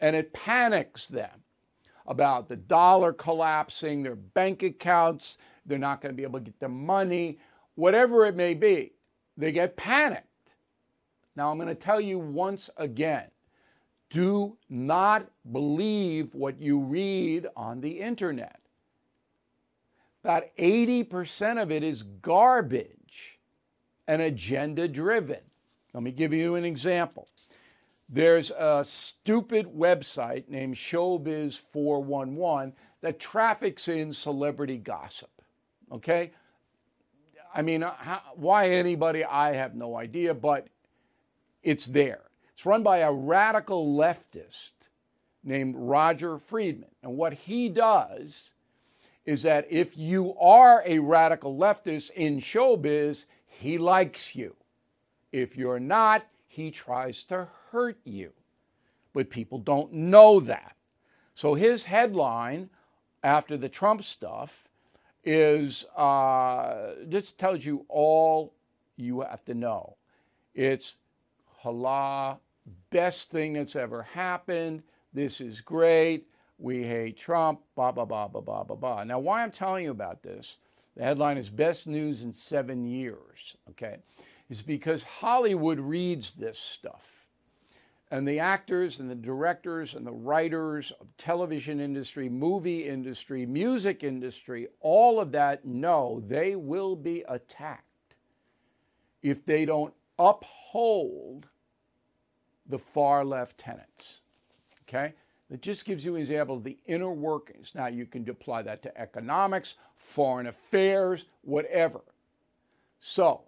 [0.00, 1.42] and it panics them
[2.06, 6.58] about the dollar collapsing, their bank accounts, they're not going to be able to get
[6.60, 7.38] their money,
[7.76, 8.92] whatever it may be.
[9.36, 10.26] They get panicked.
[11.36, 13.28] Now, I'm going to tell you once again
[14.10, 18.60] do not believe what you read on the internet.
[20.22, 23.40] About 80% of it is garbage
[24.06, 25.40] and agenda driven.
[25.92, 27.28] Let me give you an example.
[28.08, 35.42] There's a stupid website named Showbiz 411 that traffics in celebrity gossip.
[35.90, 36.30] Okay?
[37.54, 40.66] I mean, uh, how, why anybody, I have no idea, but
[41.62, 42.22] it's there.
[42.52, 44.72] It's run by a radical leftist
[45.44, 46.90] named Roger Friedman.
[47.02, 48.50] And what he does
[49.24, 54.56] is that if you are a radical leftist in showbiz, he likes you.
[55.32, 58.32] If you're not, he tries to hurt you.
[59.12, 60.76] But people don't know that.
[61.34, 62.70] So his headline
[63.22, 64.68] after the Trump stuff
[65.24, 68.54] is uh, just tells you all
[68.96, 69.96] you have to know.
[70.54, 70.96] It's
[71.58, 72.38] Hala,
[72.90, 74.82] best thing that's ever happened.
[75.12, 76.26] This is great.
[76.58, 79.04] We hate Trump, blah, blah, blah, blah, blah, blah, blah.
[79.04, 80.58] Now, why I'm telling you about this,
[80.96, 83.96] the headline is Best News in Seven Years, okay,
[84.48, 87.13] is because Hollywood reads this stuff.
[88.10, 94.04] And the actors and the directors and the writers of television industry, movie industry, music
[94.04, 98.14] industry, all of that know they will be attacked
[99.22, 101.46] if they don't uphold
[102.68, 104.20] the far left tenets.
[104.86, 105.14] Okay?
[105.50, 107.72] That just gives you an example of the inner workings.
[107.74, 112.00] Now, you can apply that to economics, foreign affairs, whatever.
[113.00, 113.42] So,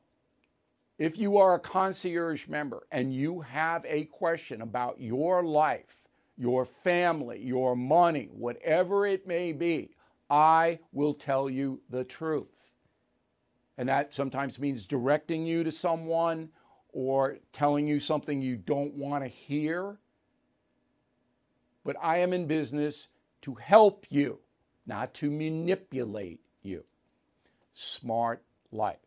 [0.98, 5.96] if you are a concierge member and you have a question about your life,
[6.36, 9.90] your family, your money, whatever it may be,
[10.30, 12.48] I will tell you the truth.
[13.78, 16.50] And that sometimes means directing you to someone
[16.92, 19.98] or telling you something you don't want to hear.
[21.84, 23.08] but I am in business
[23.42, 24.40] to help you,
[24.86, 26.84] not to manipulate you.
[27.74, 28.42] Smart
[28.72, 29.05] life.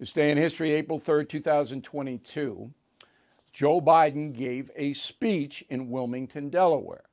[0.00, 2.70] This day in history, April 3rd, 2022,
[3.52, 7.04] Joe Biden gave a speech in Wilmington, Delaware.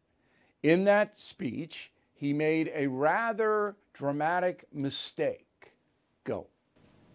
[0.63, 5.73] In that speech, he made a rather dramatic mistake.
[6.23, 6.47] Go.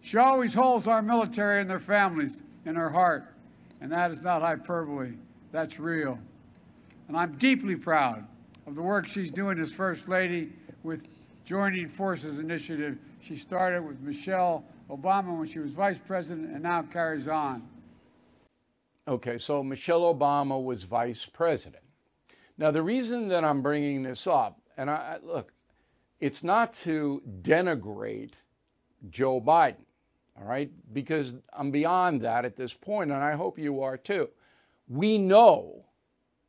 [0.01, 3.33] She always holds our military and their families in her heart,
[3.81, 5.13] and that is not hyperbole,
[5.51, 6.19] that's real.
[7.07, 8.27] And I'm deeply proud
[8.67, 10.53] of the work she's doing as First Lady
[10.83, 11.07] with
[11.45, 12.99] Joining Forces Initiative.
[13.21, 14.63] She started with Michelle
[14.97, 17.63] Obama when she was Vice President and now carries on.
[19.07, 21.83] Okay, so Michelle Obama was Vice President.
[22.57, 25.51] Now, the reason that I'm bringing this up, and I look,
[26.19, 28.33] it's not to denigrate
[29.09, 29.85] Joe Biden,
[30.39, 34.29] all right, because I'm beyond that at this point, and I hope you are too.
[34.87, 35.85] We know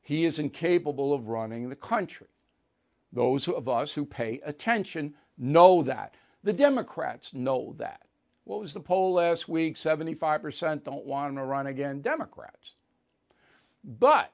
[0.01, 2.29] he is incapable of running the country.
[3.13, 6.15] Those of us who pay attention know that.
[6.43, 8.04] The Democrats know that.
[8.45, 9.77] What was the poll last week?
[9.77, 12.01] 75% don't want him to run again.
[12.01, 12.75] Democrats.
[13.83, 14.33] But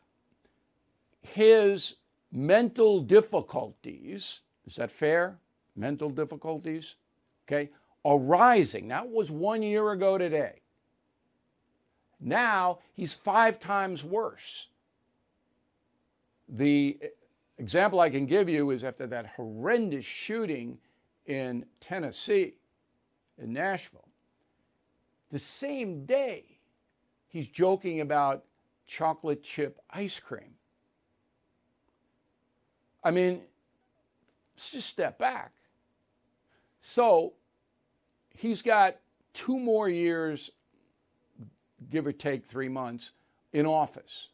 [1.23, 1.97] his
[2.33, 5.39] mental difficulties, is that fair?
[5.77, 6.97] Mental difficulties,
[7.47, 7.71] okay,
[8.05, 8.89] are rising.
[8.89, 10.61] That was one year ago today.
[12.21, 14.67] Now he's five times worse.
[16.49, 16.99] The
[17.59, 20.79] example I can give you is after that horrendous shooting
[21.27, 22.55] in Tennessee,
[23.41, 24.09] in Nashville,
[25.31, 26.45] the same day
[27.29, 28.45] he's joking about
[28.87, 30.55] chocolate chip ice cream.
[33.03, 33.43] I mean,
[34.55, 35.53] let's just step back.
[36.83, 37.35] So
[38.35, 38.97] he's got
[39.33, 40.51] two more years,
[41.89, 43.13] give or take three months,
[43.53, 44.29] in office.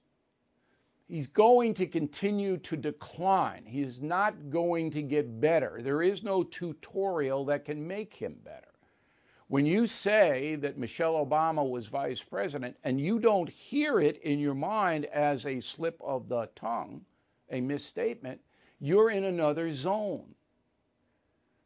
[1.08, 3.64] He's going to continue to decline.
[3.64, 5.80] He's not going to get better.
[5.80, 8.65] There is no tutorial that can make him better.
[9.48, 14.40] When you say that Michelle Obama was vice president and you don't hear it in
[14.40, 17.04] your mind as a slip of the tongue,
[17.50, 18.40] a misstatement,
[18.80, 20.34] you're in another zone.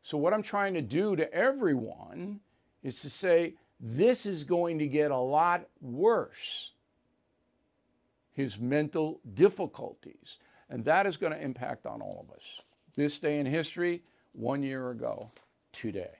[0.02, 2.40] So, what I'm trying to do to everyone
[2.82, 6.72] is to say this is going to get a lot worse.
[8.32, 10.38] His mental difficulties.
[10.68, 12.42] And that is going to impact on all of us.
[12.94, 14.02] This day in history,
[14.32, 15.30] one year ago,
[15.72, 16.19] today.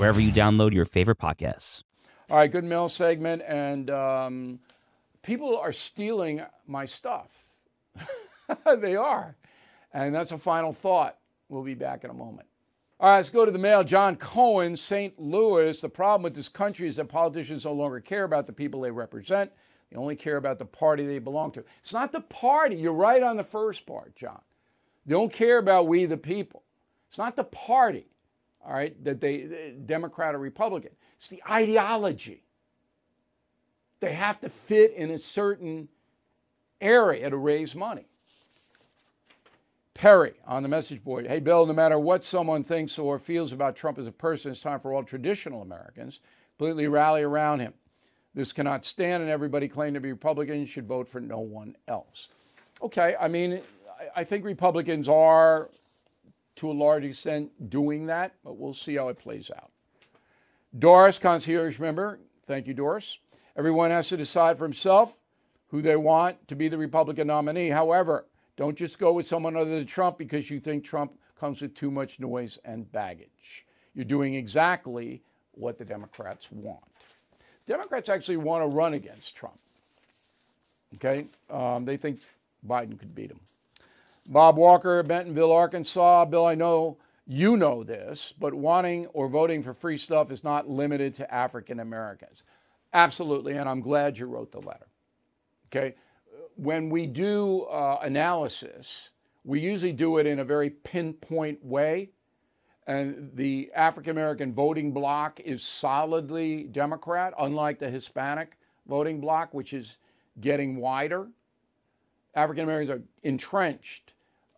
[0.00, 1.82] wherever you download your favorite podcasts.
[2.30, 3.42] All right, good mail segment.
[3.46, 4.58] And um,
[5.22, 7.44] people are stealing my stuff.
[8.78, 9.36] they are.
[9.92, 11.18] And that's a final thought.
[11.50, 12.48] We'll be back in a moment.
[12.98, 13.84] All right, let's go to the mail.
[13.84, 15.20] John Cohen, St.
[15.20, 15.78] Louis.
[15.78, 18.90] The problem with this country is that politicians no longer care about the people they
[18.90, 19.50] represent.
[19.90, 21.64] They only care about the party they belong to.
[21.80, 22.76] It's not the party.
[22.76, 24.40] You're right on the first part, John.
[25.04, 26.62] They don't care about we the people.
[27.08, 28.09] It's not the party
[28.64, 30.92] all right, that they, uh, Democrat or Republican.
[31.16, 32.42] It's the ideology.
[34.00, 35.88] They have to fit in a certain
[36.80, 38.06] area to raise money.
[39.94, 41.26] Perry on the message board.
[41.26, 44.60] Hey, Bill, no matter what someone thinks or feels about Trump as a person, it's
[44.60, 46.20] time for all traditional Americans
[46.56, 47.74] completely rally around him.
[48.34, 52.28] This cannot stand, and everybody claiming to be Republicans should vote for no one else.
[52.80, 53.60] Okay, I mean,
[54.14, 55.68] I think Republicans are
[56.60, 59.70] to a large extent doing that, but we'll see how it plays out.
[60.78, 63.18] Doris, concierge member, thank you, Doris.
[63.56, 65.16] Everyone has to decide for himself
[65.68, 67.70] who they want to be the Republican nominee.
[67.70, 71.74] However, don't just go with someone other than Trump because you think Trump comes with
[71.74, 73.64] too much noise and baggage.
[73.94, 76.84] You're doing exactly what the Democrats want.
[77.66, 79.58] Democrats actually want to run against Trump.
[80.96, 81.24] Okay?
[81.48, 82.20] Um, they think
[82.68, 83.40] Biden could beat him.
[84.26, 86.24] Bob Walker, Bentonville, Arkansas.
[86.26, 90.68] Bill, I know you know this, but wanting or voting for free stuff is not
[90.68, 92.42] limited to African Americans.
[92.92, 94.88] Absolutely, and I'm glad you wrote the letter.
[95.68, 95.94] Okay?
[96.56, 99.10] When we do uh, analysis,
[99.44, 102.10] we usually do it in a very pinpoint way.
[102.86, 108.58] And the African American voting bloc is solidly Democrat, unlike the Hispanic
[108.88, 109.98] voting bloc, which is
[110.40, 111.28] getting wider.
[112.34, 114.12] African Americans are entrenched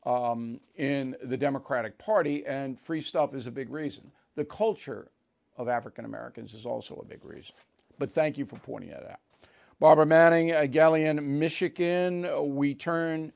[0.04, 4.10] um, in the Democratic Party, and free stuff is a big reason.
[4.34, 5.08] The culture
[5.56, 7.54] of African Americans is also a big reason.
[7.98, 9.20] But thank you for pointing that out.
[9.78, 12.54] Barbara Manning, uh, Galion, Michigan.
[12.54, 13.32] We turn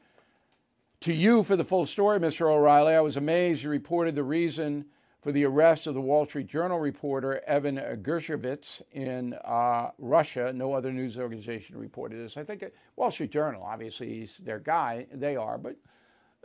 [1.01, 2.51] to you for the full story, Mr.
[2.51, 2.95] O'Reilly.
[2.95, 4.87] I was amazed you reported the reason
[5.23, 10.53] for the arrest of the Wall Street Journal reporter Evan Gershkovich in uh, Russia.
[10.53, 12.37] No other news organization reported this.
[12.37, 12.65] I think
[12.97, 15.07] Wall Street Journal, obviously, is their guy.
[15.13, 15.77] They are, but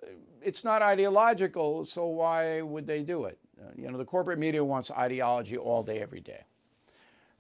[0.02, 0.08] uh,
[0.42, 3.38] it's not ideological, so why would they do it?
[3.60, 6.44] Uh, you know, the corporate media wants ideology all day, every day.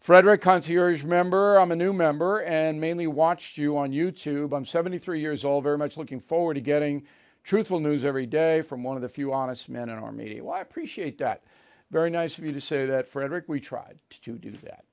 [0.02, 1.60] Frederick, concierge member.
[1.60, 4.52] I'm a new member and mainly watched you on YouTube.
[4.52, 7.06] I'm 73 years old, very much looking forward to getting
[7.44, 10.44] truthful news every day from one of the few honest men in our media.
[10.44, 11.44] Well, I appreciate that.
[11.89, 13.46] Very nice of you to say that, Frederick.
[13.48, 14.86] We tried to do that.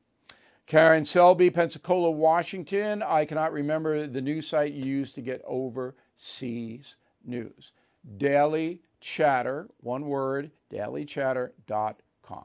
[0.66, 3.02] Karen Selby, Pensacola, Washington.
[3.02, 7.72] I cannot remember the news site you used to get overseas news.
[8.18, 12.44] Daily Chatter, one word, dailychatter.com.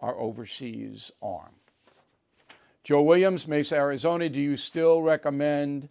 [0.00, 1.54] Our overseas arm.
[2.84, 4.28] Joe Williams, Mesa, Arizona.
[4.28, 5.88] Do you still recommend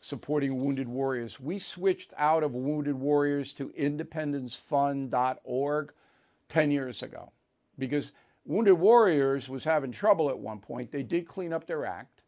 [0.00, 1.40] supporting Wounded Warriors.
[1.40, 5.92] We switched out of Wounded Warriors to independencefund.org
[6.48, 7.32] 10 years ago
[7.78, 8.12] because
[8.44, 10.92] Wounded Warriors was having trouble at one point.
[10.92, 12.22] They did clean up their act.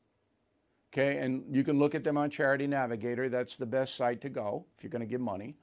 [0.93, 3.29] Okay, and you can look at them on Charity Navigator.
[3.29, 5.55] That's the best site to go if you're going to give money.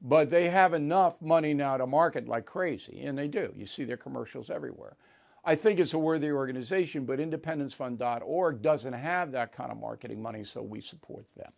[0.00, 3.52] But they have enough money now to market like crazy, and they do.
[3.54, 4.96] You see their commercials everywhere.
[5.44, 10.44] I think it's a worthy organization, but independencefund.org doesn't have that kind of marketing money,
[10.44, 11.52] so we support them.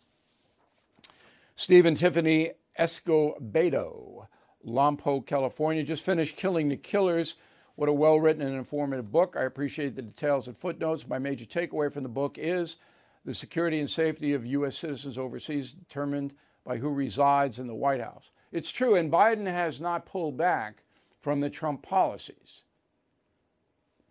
[1.55, 4.27] Stephen Tiffany Escobedo,
[4.65, 7.35] Lompoc, California, just finished Killing the Killers.
[7.75, 9.35] What a well written and informative book.
[9.37, 11.07] I appreciate the details and footnotes.
[11.07, 12.77] My major takeaway from the book is
[13.23, 14.77] the security and safety of U.S.
[14.77, 16.33] citizens overseas determined
[16.65, 18.31] by who resides in the White House.
[18.51, 20.83] It's true, and Biden has not pulled back
[21.21, 22.63] from the Trump policies.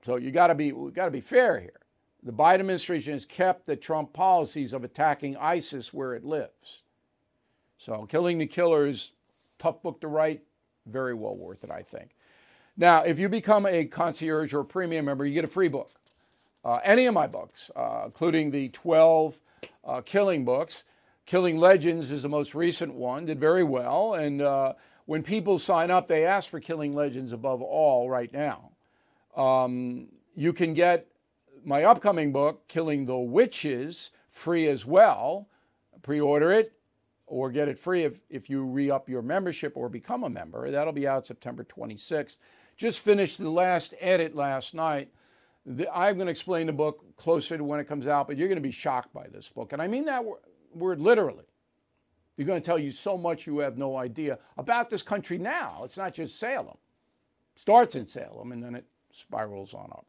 [0.05, 1.80] So you got to be we got to be fair here.
[2.22, 6.82] The Biden administration has kept the Trump policies of attacking ISIS where it lives.
[7.78, 9.12] So killing the killers,
[9.59, 10.42] tough book to write,
[10.86, 12.11] very well worth it, I think.
[12.76, 15.90] Now, if you become a concierge or a premium member, you get a free book.
[16.64, 19.38] Uh, any of my books, uh, including the 12
[19.86, 20.84] uh, killing books.
[21.26, 24.14] Killing Legends is the most recent one, did very well.
[24.14, 24.74] And uh,
[25.07, 28.70] when people sign up, they ask for Killing Legends above all right now.
[29.37, 31.07] Um, you can get
[31.64, 35.49] my upcoming book, Killing the Witches, free as well.
[36.03, 36.72] Pre order it
[37.26, 40.70] or get it free if, if you re up your membership or become a member.
[40.70, 42.37] That'll be out September 26th.
[42.76, 45.09] Just finished the last edit last night.
[45.64, 48.49] The, I'm going to explain the book closer to when it comes out, but you're
[48.49, 49.72] going to be shocked by this book.
[49.72, 50.22] And I mean that
[50.74, 51.45] word literally.
[52.37, 55.82] They're going to tell you so much you have no idea about this country now.
[55.85, 56.76] It's not just Salem.
[57.55, 60.06] Starts in Salem and then it spirals on up.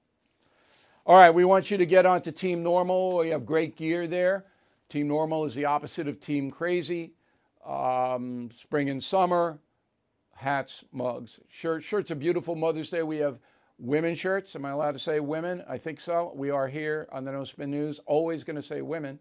[1.05, 3.17] All right, we want you to get onto Team Normal.
[3.17, 4.45] We have great gear there.
[4.89, 7.11] Team Normal is the opposite of Team Crazy.
[7.65, 9.59] Um, spring and summer,
[10.35, 11.85] hats, mugs, shirts.
[11.85, 12.55] Shirts are beautiful.
[12.55, 13.39] Mother's Day, we have
[13.77, 14.55] women shirts.
[14.55, 15.63] Am I allowed to say women?
[15.67, 16.31] I think so.
[16.35, 19.19] We are here on the No Spin News, always going to say women.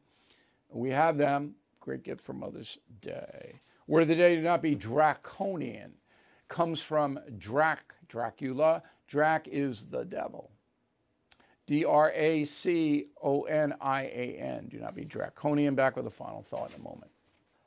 [0.70, 1.54] We have them.
[1.80, 3.60] Great gift for Mother's Day.
[3.86, 5.92] Word of the day to not be draconian
[6.48, 10.50] comes from Drac, Dracula, Drac is the devil.
[11.66, 14.68] D R A C O N I A N.
[14.68, 15.74] Do not be draconian.
[15.74, 17.10] Back with a final thought in a moment.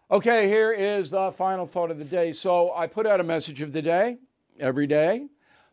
[0.09, 2.31] Okay, here is the final thought of the day.
[2.31, 4.17] So I put out a message of the day
[4.59, 5.27] every day.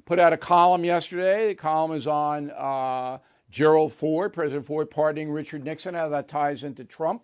[0.07, 1.49] Put out a column yesterday.
[1.49, 3.19] The column is on uh,
[3.51, 7.23] Gerald Ford, President Ford pardoning Richard Nixon, how that ties into Trump.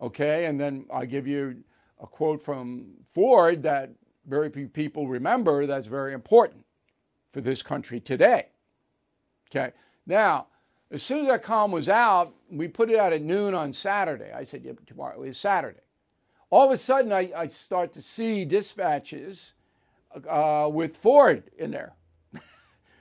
[0.00, 1.62] Okay, and then I give you
[2.00, 3.90] a quote from Ford that
[4.26, 6.64] very few people remember that's very important
[7.32, 8.48] for this country today.
[9.50, 9.72] Okay.
[10.06, 10.46] Now,
[10.90, 14.32] as soon as that column was out, we put it out at noon on Saturday.
[14.32, 15.80] I said, yeah, tomorrow is Saturday.
[16.50, 19.54] All of a sudden, I, I start to see dispatches
[20.28, 21.94] uh, with Ford in there.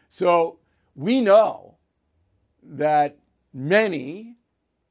[0.10, 0.60] so
[0.96, 1.76] we know
[2.64, 3.18] that
[3.54, 4.38] many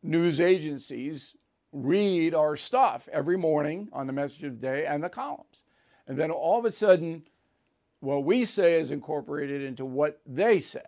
[0.03, 1.36] news agencies
[1.72, 5.64] read our stuff every morning on the message of the day and the columns.
[6.07, 7.22] And then all of a sudden,
[8.01, 10.80] what we say is incorporated into what they say.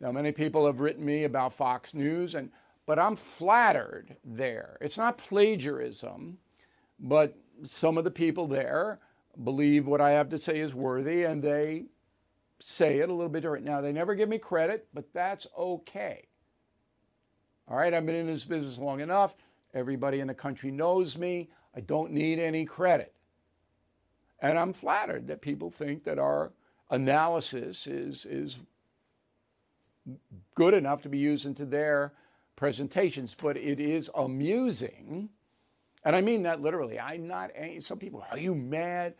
[0.00, 2.50] Now, many people have written me about Fox News, and
[2.86, 4.78] but I'm flattered there.
[4.80, 6.38] It's not plagiarism,
[6.98, 9.00] but some of the people there
[9.44, 11.84] believe what I have to say is worthy, and they
[12.60, 13.66] say it a little bit different.
[13.66, 16.28] Now, they never give me credit, but that's okay.
[17.68, 19.36] All right, I've been in this business long enough.
[19.74, 21.50] Everybody in the country knows me.
[21.76, 23.12] I don't need any credit.
[24.40, 26.52] And I'm flattered that people think that our
[26.90, 28.56] analysis is, is
[30.54, 32.12] good enough to be used into their
[32.56, 35.28] presentations, but it is amusing.
[36.04, 36.98] And I mean that literally.
[36.98, 39.14] I'm not, some people, are you mad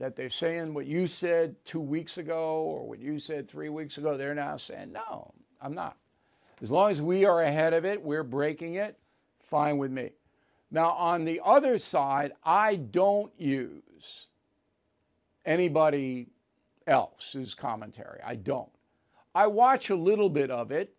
[0.00, 3.96] that they're saying what you said two weeks ago or what you said three weeks
[3.98, 4.16] ago?
[4.16, 5.96] They're now saying, no, I'm not.
[6.62, 8.98] As long as we are ahead of it, we're breaking it,
[9.42, 10.10] fine with me.
[10.70, 14.26] Now, on the other side, I don't use
[15.46, 16.28] anybody
[16.86, 18.20] else's commentary.
[18.24, 18.70] I don't.
[19.34, 20.94] I watch a little bit of it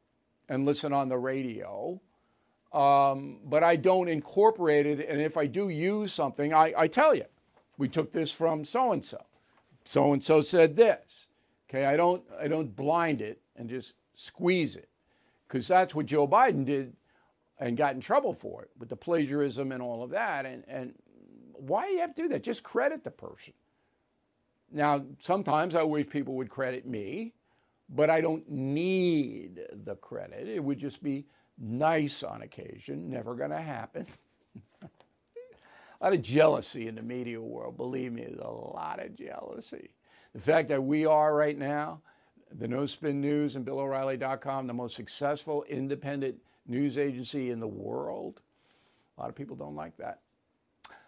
[0.50, 2.00] and listen on the radio,
[2.74, 5.08] um, but I don't incorporate it.
[5.08, 7.26] And if I do use something, I, I tell you,
[7.78, 9.24] we took this from so and so.
[9.86, 11.28] So and so said this.
[11.70, 14.89] Okay, I don't I don't blind it and just squeeze it,
[15.48, 16.93] because that's what Joe Biden did,
[17.60, 20.46] and got in trouble for it with the plagiarism and all of that.
[20.46, 20.93] And and
[21.54, 22.43] why do you have to do that?
[22.43, 23.54] Just credit the person.
[24.76, 27.34] Now, sometimes I wish people would credit me,
[27.88, 30.49] but I don't need the credit.
[30.49, 34.05] It would just be nice on occasion, never going to happen.
[34.84, 37.78] a lot of jealousy in the media world.
[37.78, 39.91] Believe me, there's a lot of jealousy.
[40.34, 42.01] The fact that we are right now,
[42.51, 46.36] the No Spin News and BillO'Reilly.com, the most successful independent
[46.67, 48.41] news agency in the world,
[49.17, 50.19] a lot of people don't like that.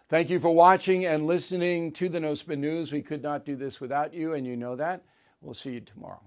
[0.08, 2.90] Thank you for watching and listening to the No Spin News.
[2.90, 5.02] We could not do this without you, and you know that.
[5.42, 6.22] We'll see you tomorrow.